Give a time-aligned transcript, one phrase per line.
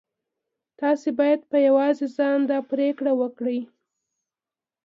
[0.79, 3.59] تاسې بايد په يوازې ځان دا پرېکړه وکړئ.